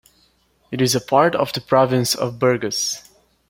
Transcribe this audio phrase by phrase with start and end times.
[0.71, 3.03] It is part of the Province of Burgos.